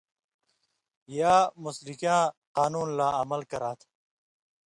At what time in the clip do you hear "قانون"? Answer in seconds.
2.57-2.87